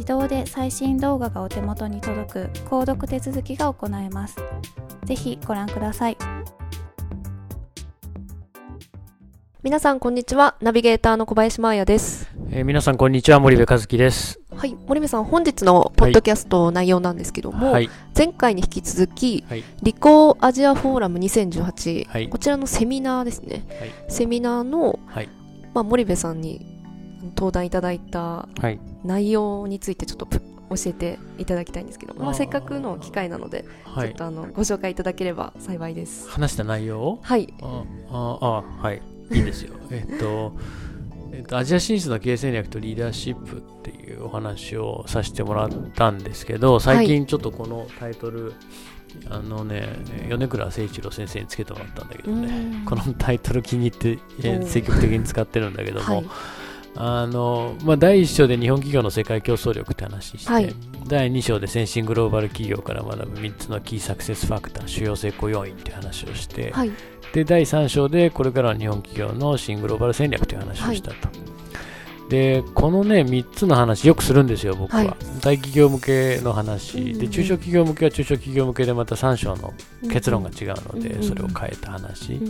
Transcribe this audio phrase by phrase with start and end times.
[0.00, 4.36] 自動で最新動画がお手元に届く購読手続きが行えます。
[5.04, 6.16] ぜひご覧ください。
[9.62, 10.56] 皆さんこんにちは。
[10.62, 12.30] ナビゲーターの小林真彩です。
[12.48, 13.40] えー、皆さんこんにちは。
[13.40, 14.40] 森部和樹です。
[14.56, 14.74] はい。
[14.86, 23.66] 森部さん本日のポッドキャスト内容なんですけども、はい、前回に引き続き、はい、リコーアジアフォーラム2018、はい、こちらのセミナーですね、
[24.08, 24.98] セミナーの、
[25.74, 26.79] まあ、森部さんに
[27.30, 28.48] 登壇いただいた
[29.04, 33.64] 内容についてちょっと教えていただきたいんですけど、まあ、せっかくの機会なので、
[33.98, 36.28] ちょっとあのご紹介いただければ幸いです。
[36.28, 37.52] 話した内容はい。
[37.60, 39.02] ああはい。
[39.32, 39.74] いいですよ。
[39.90, 40.52] えっと
[41.32, 48.54] えっと、アジア進出の経営戦略とリーダーシップっていうお話をさせてもらったんですけど、最近ちょっとこのタイトル、はい、
[49.30, 49.88] あのね、
[50.28, 54.18] 米倉誠一郎先生につけてもらったんだけどね、このタイトル気に入って
[54.66, 56.26] 積極的に使ってるんだけども、はい、
[56.96, 60.74] あのまあ、第1章で日本企業の世界競争力って話して、はい、
[61.06, 66.90] 第2章で先進グローバル企業から学ぶ3つのキーサクセスファクター、主要成功要因って話をして、はい、
[67.32, 71.28] で第3章でこれからは日本企業の新グローバル戦略という話をしたと。
[71.28, 71.34] は
[72.26, 74.98] い、でこのね3つの話よくするんですよ、僕は。
[74.98, 75.08] はい、
[75.40, 79.72] 大企業向けの話、で中小企業向けは中小企業向けでまた3章の
[80.10, 82.40] 結論が違うので、それを変えた話。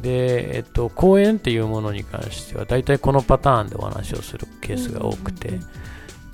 [0.00, 5.60] で、えっと、講演っていうものに関しては大体このパターンでお話をするケースが多くて、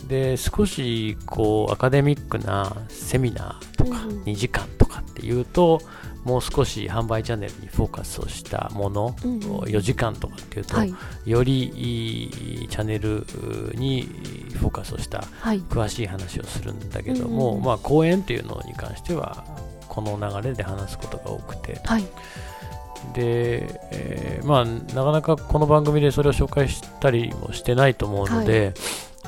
[0.06, 5.80] で少しこうアカデミックなセミナーとか2時間とかっていうと、
[6.24, 13.24] もう少し販売チャンネルにフォーカスをしたもの、うん、4時間とかっていうと、はい、よりいいチャンネル
[13.74, 14.02] に
[14.54, 15.20] フォーカスをした
[15.70, 19.44] 詳しい話をするんだけども、はい、まあ、講演っていうのに関しては
[19.88, 22.04] この流れで話すことが多くて、はい、
[23.14, 28.74] で、えー、まあ、なかなかこの番組でそれを紹介したりもしてないと思うので、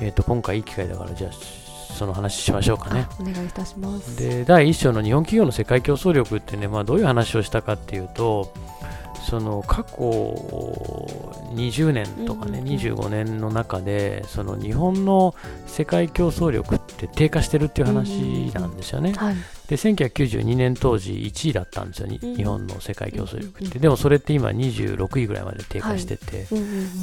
[0.01, 3.07] えー、と今回いい機会だからじゃあその話しましょうかね。
[3.21, 4.17] お願いいたします。
[4.17, 8.53] で第1章の日本企業の世界競争力ってね、まあ、どういう話をしたかっていうと
[9.29, 9.97] その過去
[11.55, 15.35] 20年とかね、うんうん、25年の中でその日本の
[15.67, 19.11] 世界競争力って低下してるっていう話なんですよね。
[19.11, 19.27] うんうん。
[19.27, 19.37] はい、
[19.71, 26.43] で1992年当時1位だったんですよ、うん、日本の世界競争力って、でもそれって今26位ぐらいまで低下してて、は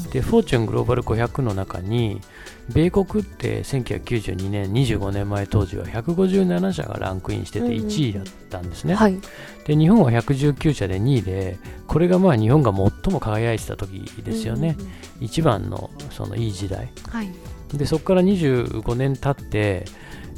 [0.09, 2.19] い、でフォーチュングローバル500の中に
[2.67, 9.17] 米国って1992年25年前当時は157社がランクインしてて1位だったんですね、はい、
[9.65, 14.75] で日本は119社で2位でこれがまあ日本が最も輝いてた時ですよね、
[15.21, 17.29] 一番のそのいい時代、はい、
[17.73, 19.85] でそこから25年経って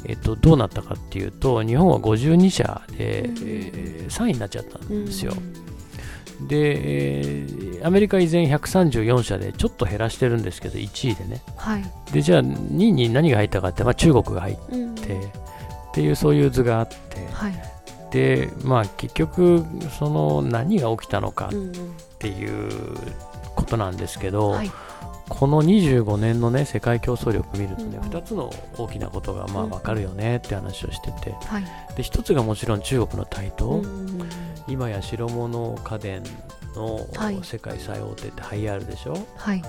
[0.04, 5.34] えっと、どうなったかっていうと日本は52社で、うん、えー、3位になっちゃったんですよ。
[5.36, 6.48] うん。
[6.48, 14.96] で、えー、アメリカ依然134社でちょっと減らしてるんですけど1位でね、はい、でじゃあ2位に何が入ったかって、まあ、中国が入って、うん、っ
[15.92, 17.54] ていうそういう図があって、はい、
[18.10, 19.64] でまあ結局
[19.98, 22.70] その何が起きたのかっていう
[23.54, 24.70] ことなんですけど、はい、
[25.30, 31.64] この25年のね世界競争力見るとね、うん、2つの大きなことがまあ分かるよねって話をしてて、はい、
[31.96, 34.28] で1つがもちろん中国の台頭、うん、
[34.68, 36.22] 今や白物家電
[36.74, 37.06] の
[37.42, 39.68] 世界最大手ってハイアールでしょ、はい、で、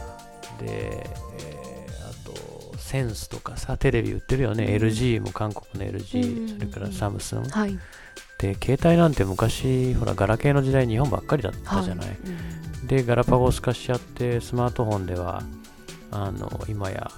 [1.40, 7.78] えー、あとセンスとかさテレビ売ってるよね、うん、LG も韓国の LG、それからサムスン、はい、
[8.42, 15.44] で携帯なんて昔ほらガラケーの時代日本ばっかりだったじゃない、はい、でガラパゴス化しちゃってスマートフォンでは
[16.10, 17.12] あの今や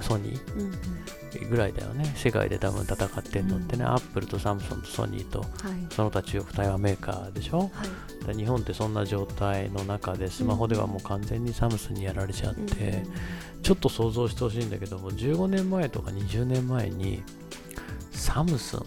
[0.00, 5.44] ソニーぐらいだよね、世界で多分戦ってるのってね、アップルとサムソンとソニーと、
[5.90, 7.70] その他中国台湾メーカーでしょ、
[8.26, 13.04] はい、日本ってそんな状態の中でスマホではもう完全にサムスンにやられちゃって、
[13.62, 17.22] ちょっと想像してほしいんだけども15年前とか20年前に
[18.10, 18.84] サムスン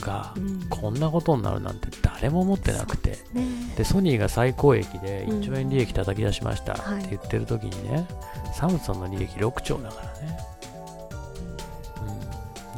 [0.00, 0.34] が
[0.70, 8.06] こんなことになるなんて誰も思ってなくて、うんね、でソニーが最高益で1兆円利益叩き出しましたって言ってる時にね、
[8.46, 10.38] うん、サムソンの利益6兆だからね、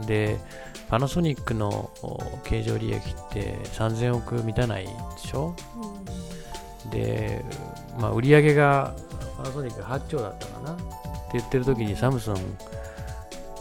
[0.01, 0.39] うん、で
[0.89, 1.91] パナソニックの
[2.45, 3.03] 経常利益っ
[3.33, 5.57] て3000億満たないでしょ、
[6.85, 7.45] うん、で、
[7.99, 8.95] まあ、売上が
[9.37, 10.73] パナソニック8兆だったかな？
[10.75, 10.83] って
[11.35, 12.37] 言ってる時にサムソン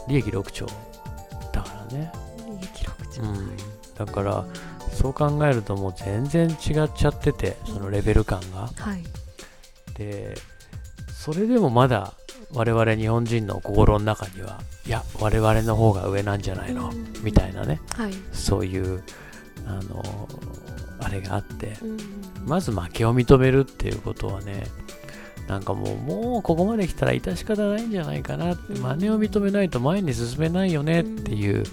[0.06, 0.66] 利益6兆
[1.52, 2.12] だからね
[3.20, 3.56] うん、
[3.96, 4.46] だから
[4.92, 6.56] そう考えるともう全然違っ
[6.94, 9.02] ちゃっててそのレベル感が、はい、
[9.94, 10.34] で
[11.12, 12.14] それでもまだ
[12.52, 16.92] 我々日本人の心の中にはいや我々の方が上なんじゃないの、
[17.22, 19.02] みたいなね、はい、そういう
[19.66, 20.28] あの
[21.00, 21.76] あれがあって、
[22.44, 24.64] まず負けを認めるっていうことはね
[25.48, 31.64] なんかもう、もうここまで来たら致し方ないんじゃないかなって、真似を認めないと前に進めないよねっていう、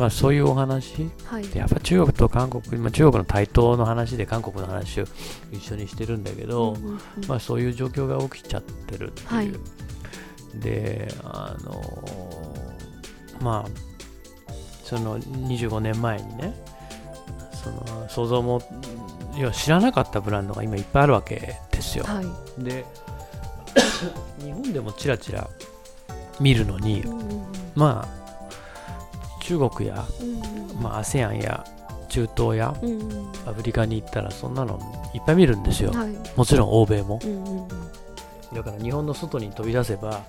[0.00, 0.34] まあそう。
[0.34, 5.04] いうお話、はい、やっぱ中国と韓国、まあ、中国の台頭の話で韓国の話を
[5.52, 9.28] 一緒にしてるんだけど、うんうんうん、まあそういう状況が起きちゃってるっていう。
[9.28, 9.52] はい、
[10.54, 14.52] で、あのー、まあ、
[14.84, 16.54] その25年前にね、
[17.52, 18.62] その想像も
[19.36, 22.04] いや知らなかったブランドが今いっぱいあるわけですよ。
[22.04, 22.84] はい、で
[24.42, 25.48] 日本でもちらちら
[26.40, 27.04] 見るのに、
[27.74, 28.19] まあ
[29.50, 30.06] 中国や、
[30.80, 31.64] まあ、ASEAN や
[32.08, 32.68] 中東や、
[33.46, 34.78] アフリカに行ったらそんなの
[35.12, 37.18] いっぱい見るんですよ、はい、もちろん欧米も、
[38.54, 40.24] だから日本の外に飛び出せば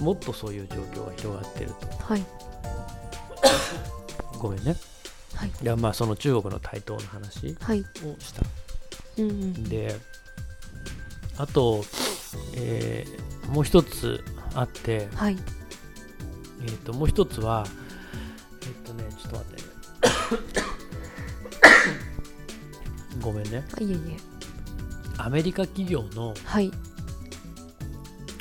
[0.00, 2.24] もっとそういう状況が広がってると、はい、
[4.40, 4.76] ごめんね、
[5.34, 7.84] はい、まあその中国の台頭の話をした、はい。
[9.18, 9.94] うんうん、で
[11.36, 11.84] あと
[12.56, 14.24] えー、もう一つ
[14.54, 15.36] あって、はい、
[16.62, 17.66] えーと、もう一つは
[19.24, 19.64] ちょっと待って
[23.20, 23.64] ごめんね。
[23.80, 24.16] いえいえ。
[25.16, 26.70] アメリカ企業の、はい、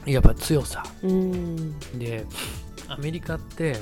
[0.05, 0.83] やっぱ強さ。
[1.97, 2.25] で
[2.87, 3.77] アメリカって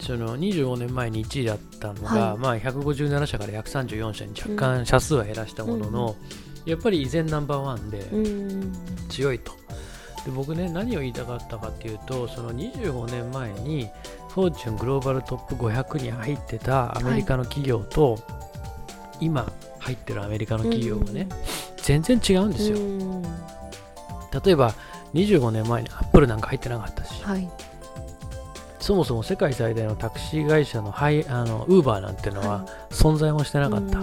[0.00, 8.04] その25年前に1位だったのが、はい、まあ、157社から134社に若干社数は減らしたものの、うんやっぱり依然ナンバーワンで
[9.08, 9.52] 強いと。
[10.24, 13.88] で僕ね何を言いたかったかっていうとその25年前に
[14.36, 18.18] フォーチュングローバルトップ500に入ってたアメリカの企業と、は
[19.18, 21.26] い、今入ってるアメリカの企業がね、
[21.78, 22.76] 全然違うんですよ。
[24.44, 24.74] 例えば
[25.14, 27.48] 25年前にアップルなんか入ってなかったし、はい、
[28.78, 34.00] そもそも世界最大のタクシー会社のハイあのウーバーなんていうのは存在もしてなかった。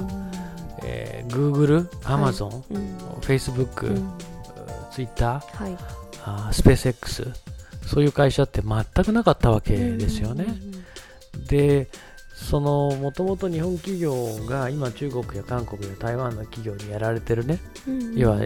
[0.81, 2.63] えー、Google、Amazon、はい。
[2.71, 4.13] うん、Facebook、うん、
[4.91, 5.77] Twitter、はい、
[6.25, 7.31] あスペース X
[7.85, 10.45] そういう会社って全くなかったわけですよね。
[11.47, 11.89] で
[12.33, 14.13] そのもともと日本企業
[14.45, 18.39] が今中国や韓国や台湾の企業にやられてるね、うん要は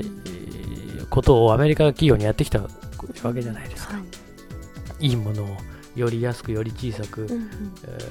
[1.09, 2.67] ことをアメリカ企業にやってきたわ
[3.33, 3.95] けじゃないですか。
[3.95, 4.03] は
[4.99, 5.57] い、いいものを
[5.95, 7.27] より安くより小さく、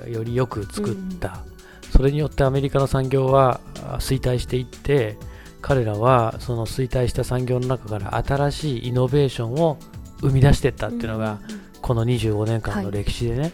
[0.08, 1.44] よりよく作った、
[1.92, 3.60] それによってアメリカの産業は
[3.98, 5.16] 衰退していって
[5.62, 9.78] 彼らはその衰退した産業の中から新しいイノベーションを
[10.20, 11.40] 生み出していったっていうのが、
[11.82, 13.52] この25年間の歴史でね、はい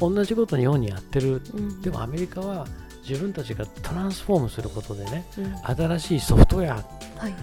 [0.00, 1.42] 同じこと日本にやってる、
[1.82, 2.66] でもアメリカは
[3.06, 5.26] 自分たちがトランスフォームすることでね、
[5.62, 7.34] 新しいソフトウェア、はい、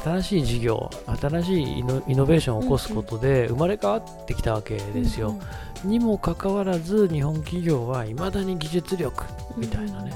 [0.00, 0.90] 新しい事業
[1.20, 5.40] 新しいイノベーションを起こすことで生まれ変わってきたわけですよ、
[5.84, 9.24] にもかかわらず日本企業はいまだに技術力
[9.56, 10.12] みたいなね、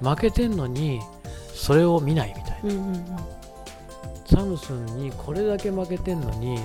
[0.00, 1.00] 負けてんのに
[1.52, 3.18] それを見ないみたいな、
[4.24, 6.60] サムスンにこれだけ負けてんのに、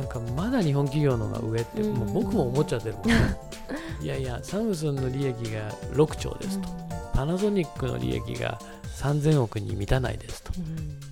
[0.00, 3.14] なんかまだ日本企業のが上って、もう僕も思っちゃってるもんね。
[4.00, 6.68] いやいやサムスンの利益が6兆ですと、
[7.12, 8.58] パナソニックの利益が
[8.96, 10.52] 3000億に満たないですと、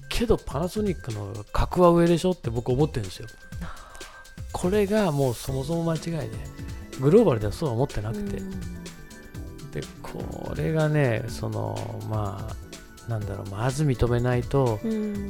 [0.09, 3.29] けどパナソニックの格は上でしょって僕思ってるんですよ。
[4.53, 6.31] これがもうそもそも間違いで
[6.99, 8.41] グローバルではそうは思ってなくて、
[9.81, 14.81] でこれがねそのまあなんだろうまず認めないと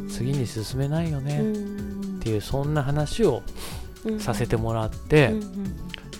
[0.09, 1.43] 次に進めないよね
[2.29, 3.43] っていうそんな話を
[4.19, 5.33] させてもらって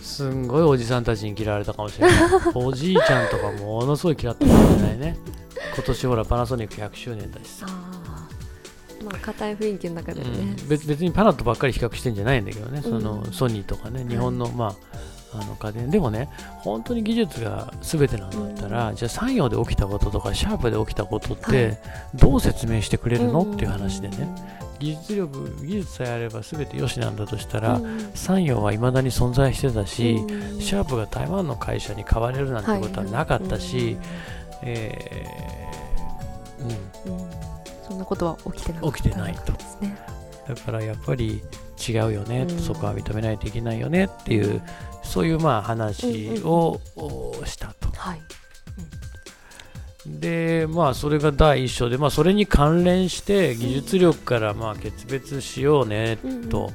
[0.01, 2.19] すんごいおじさんたちに嫌われたかもしれない。
[2.55, 5.17] おじいちゃんとかものすごい嫌ったかもしれないね。
[5.75, 7.67] 今年ほらパナソニック100周年だしさ。
[9.03, 10.27] まあ硬い雰囲気の中でね、
[10.61, 14.75] うん、別別にパナとばっかり比較してんじゃないんだけどね、そのソニーとかね日本の、まあ
[15.33, 15.89] あの家電。
[15.89, 21.77] でもね本当に技術が全てなんだったら、うん、じゃあ産業で起きたこととかシャープで起きたことって
[22.15, 24.27] どう説明してくれるの、っていう話でね。
[24.79, 33.97] 技術力技術さえあれば全てよしなんだとしたら、うん、産業はいまだに存在してたし、うん、シャープが台湾の会社に買われるなんてことはなかったし、
[34.63, 37.49] えー、うん。
[37.89, 39.97] そんなことは起きてない起きてないと、ね、
[40.47, 41.41] だからやっぱり
[41.87, 44.61] 違うよね、そこは認めないといけないよねっていう
[45.03, 46.79] そういうまあ話を
[47.45, 47.89] したと。
[47.95, 48.21] はい。
[50.05, 56.17] でまあそれが第一章で、まあ、それに関連して技術力からまあ決別しようね
[56.49, 56.71] と、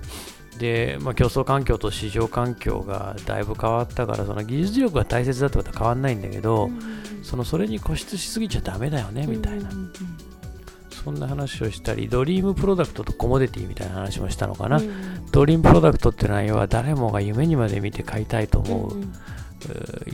[0.59, 6.71] でまあ、競争環境と市場環境がだいぶ変わったからその技術力が大切だってことは変わらないんだけど、
[7.25, 9.71] そのそれに固執しすぎちゃだめだよねみたいな、
[11.05, 14.79] そんな話をしたり、 dream product とコモディティみたいな話もしたのかな。
[14.79, 19.13] うん、 dream product って内容は誰もが夢にまで見て買いたいと思う、うん、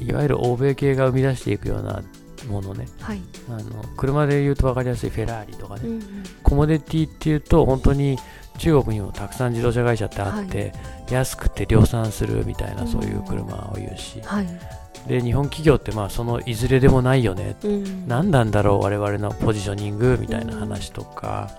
[0.02, 2.02] いわゆる欧米系が生み出していくような
[2.48, 6.02] ものね、はい、あの車で言うと分かりやすいフェラーリとかね、うん。
[6.42, 8.18] コモディティっていうと本当に
[8.58, 10.72] 中国にもたくさん自動車会社ってあって、はい、
[11.12, 21.50] 安くて量産するみたいなそういう車を言うし、はいで日本企業ってまあそのいずれでもないよね、うん、何なんだろう我々のポジショニングみたいな話とか、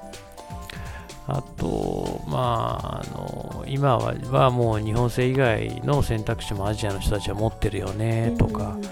[1.28, 8.84] うん、あとまああの今ははもう日本製以外の選択肢もアジアの人たちは持ってるよねとか、うん、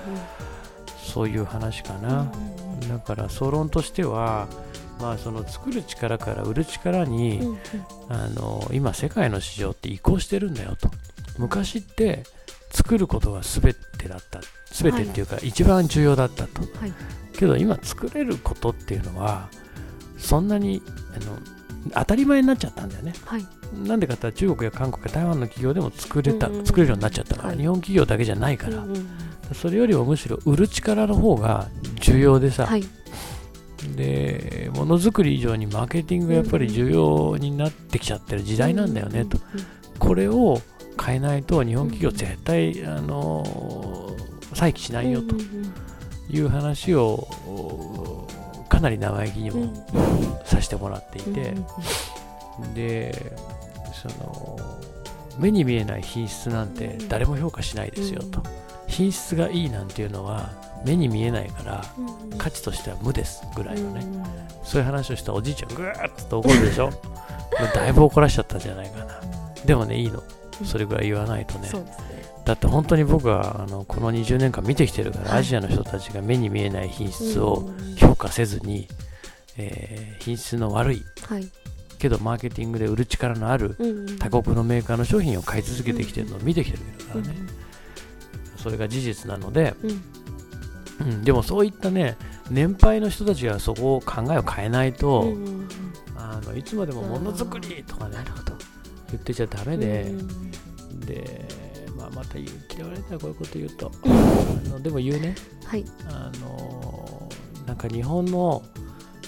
[0.98, 2.32] そういう話かな、
[2.90, 4.48] だから総論としては
[5.00, 7.40] まあ、その作る力から売る力に、
[8.10, 10.90] あの今世界の市場って移行してるんだよと。
[11.38, 12.24] 昔って
[12.72, 14.42] 作ることが全てだった。
[14.72, 16.94] 全てっていうか、一番重要だったと、はい、
[17.34, 19.50] けど今作れることっていうのは
[20.18, 20.82] そんなに
[21.16, 21.40] あの
[21.94, 29.08] 当たり前になっちゃったんだよね、はい、なんでかって中国や韓国や台湾の企業でも作れた、うんうん、作れるようになっちゃったから、はい、日本企業だけじゃないから、うんうん、
[29.56, 32.84] それよりもむしろ売る力の方が重要でさ、はい、
[33.96, 39.40] でものづくり以上にマーケティングがやっぱり重要になってきちゃってる時代なんだよねと、
[39.98, 40.62] これを
[40.98, 44.16] 変えないと日本企業絶対、あの
[44.54, 45.36] 再起しないよと
[46.30, 48.28] いう話を
[48.70, 49.88] かなり生意気にも
[50.46, 51.56] させてもらっていて、
[52.74, 53.34] で
[53.94, 54.58] その
[55.38, 58.44] 目に見えない品質なんて誰も評価しないですよと、
[58.88, 60.52] 品質がいいなんていうのは
[60.86, 61.86] 目に見えないから
[62.38, 64.06] 価値としては無ですぐらいのね、
[64.64, 66.92] そういう話をしたおじいちゃんぐーっと怒るでしょ。
[67.74, 69.20] だいぶ怒らしちゃったんじゃないかな。
[69.66, 70.24] でもねいいの
[70.64, 71.70] それぐらい言わないとね。
[71.70, 72.20] ね。
[72.46, 78.88] だって本当に僕はあのこの20年間見てきてるから、はい、アジアの人たちが目に見えない品質を評価せずに、
[79.58, 81.48] えー、品質の悪い、はい、
[82.00, 83.76] けどマーケティングで売る力のある
[84.20, 87.36] 他国のメーカーの商品を買い続けてきてるのを見てきてるからね、
[88.58, 89.76] それが事実なので、
[91.02, 92.18] うん、でもそういったね
[92.50, 95.34] 年配の人たちがそこを考えを変えないと、
[96.16, 98.18] あのいつまでもものづくりとかね
[99.12, 100.12] 言ってちゃダメで、
[101.06, 101.46] で、
[101.98, 105.36] まあ、また嫌われたらこういうこと言うと、あのでも言うね、
[105.66, 107.30] はい、あの
[107.66, 108.64] なんか日本の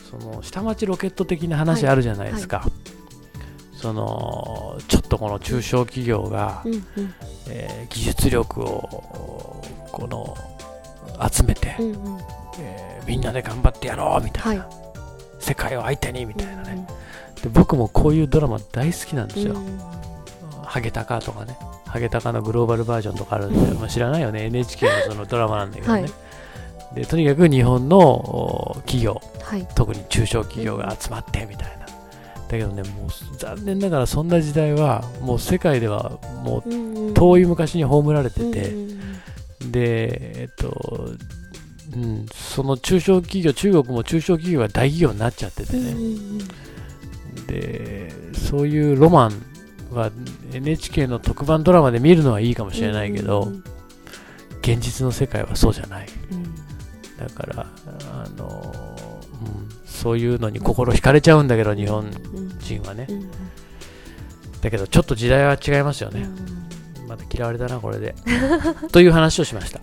[0.10, 2.58] その下町ロケット的な話あるじゃないですか。
[2.58, 2.82] はいはい。
[3.82, 6.84] そのちょっとこの中小企業が、うんうん、
[7.50, 10.38] えー、技術力をこの
[11.28, 12.22] 集めて、うんうん、
[12.60, 14.76] えー、みんなで頑張ってやろうみたいな、はい、
[15.40, 16.88] 世界を相手にみたいなね、うんうん、
[17.44, 19.56] で僕もこういうドラマ大好きなんですよ。
[20.64, 26.02] ハゲタカとかね、ハゲタカのグローバルバージョンとかあるんで、まあ、知らないよね、NHK のそのドラマなんだけどね。
[26.02, 26.12] はい、
[26.96, 31.82] でとにかく日本の企業、はい、特に中小企業が集まってみたいな。
[32.52, 38.74] だけどね、もう残念ながらそんな時代は、もう世界ではもう遠い昔に葬られてて、
[39.72, 41.10] で、えっと、
[41.94, 45.96] うん、その中小企業、中国も中小企業が大企業になっちゃっててね。
[47.48, 49.32] でそういうロマン
[49.92, 50.12] は
[50.54, 53.52] NHK の特番ドラマで見るのはいいかもしれないけど、
[54.62, 56.44] 現実の世界はそうじゃない、うん、
[57.18, 57.66] だから
[58.12, 58.96] あの、
[59.42, 62.10] うん、そういうのに心惹かれちゃうんだけど日本
[62.60, 63.30] 人はね、うん、
[64.62, 66.28] だけどちょっと時代は違いますよね、
[67.08, 68.16] まだ嫌われたなこれで。
[68.94, 69.82] という話をしました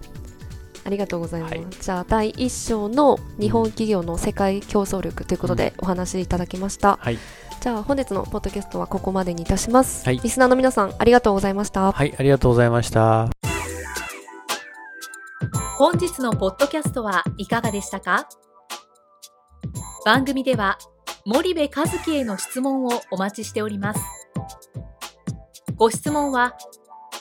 [0.88, 7.18] ありがとうございます、はい、じゃあ第1章の日本企業の世界競争力ということでお話しいただきました、はい。
[7.60, 11.92] じゃあ本日のポッドキャストはここまでにいたします、はい、リスナーの皆さんありがとうございました。
[11.92, 13.28] はいありがとうございました。
[15.76, 18.26] 本日のポッドキャストはいかがでしたか？
[20.06, 20.78] 番組では
[21.26, 24.00] 森部和樹への質問をお待ちしております。
[25.76, 26.56] ご質問は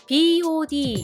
[0.09, 1.03] podcast